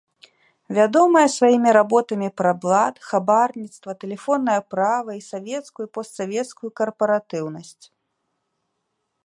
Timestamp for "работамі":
1.77-2.29